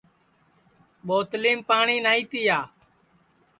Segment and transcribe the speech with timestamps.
[1.05, 2.59] ٻوتلِیم پاٹؔی نائی تِیا